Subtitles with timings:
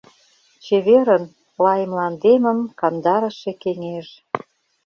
[0.65, 1.23] Чеверын,
[1.63, 4.07] лай мландемым кандарыше кеҥеж!